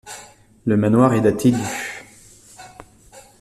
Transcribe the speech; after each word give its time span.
Le 0.65 0.77
manoir 0.77 1.13
est 1.13 1.21
daté 1.21 1.51
du-. 1.51 1.59